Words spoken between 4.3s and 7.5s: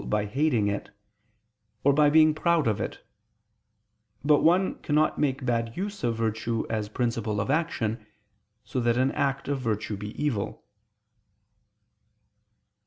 one cannot make bad use of virtue as principle